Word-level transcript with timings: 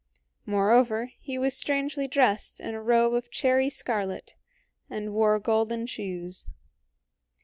Moreover, 0.47 1.05
he 1.19 1.37
was 1.37 1.55
strangely 1.55 2.07
dressed 2.07 2.59
in 2.59 2.73
a 2.73 2.81
robe 2.81 3.13
of 3.13 3.29
cherry 3.29 3.69
scarlet, 3.69 4.35
and 4.89 5.13
wore 5.13 5.37
golden 5.39 5.85
shoes. 5.85 6.51